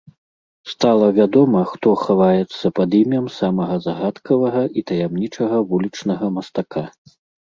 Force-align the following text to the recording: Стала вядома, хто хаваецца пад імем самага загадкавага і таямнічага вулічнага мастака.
Стала 0.71 1.07
вядома, 1.17 1.59
хто 1.73 1.89
хаваецца 2.05 2.71
пад 2.79 2.95
імем 2.99 3.27
самага 3.39 3.75
загадкавага 3.85 4.63
і 4.79 4.85
таямнічага 4.93 5.61
вулічнага 5.75 6.25
мастака. 6.39 6.83